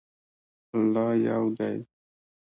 الله 0.75 1.07
یو 1.27 1.43
دی. 1.57 1.75